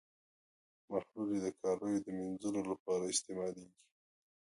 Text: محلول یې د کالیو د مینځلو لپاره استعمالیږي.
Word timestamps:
محلول 0.91 1.29
یې 1.35 1.39
د 1.45 1.47
کالیو 1.61 2.03
د 2.05 2.07
مینځلو 2.17 2.61
لپاره 2.71 3.09
استعمالیږي. 3.13 3.79